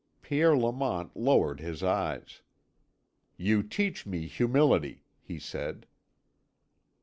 [0.23, 2.41] Pierre Lamont lowered his eyes.
[3.37, 5.85] "You teach me humility," he said.